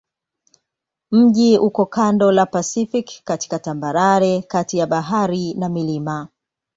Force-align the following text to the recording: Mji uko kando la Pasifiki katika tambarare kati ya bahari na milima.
Mji 1.11 1.57
uko 1.57 1.85
kando 1.85 2.31
la 2.31 2.45
Pasifiki 2.45 3.21
katika 3.23 3.59
tambarare 3.59 4.41
kati 4.41 4.77
ya 4.77 4.87
bahari 4.87 5.53
na 5.53 5.69
milima. 5.69 6.27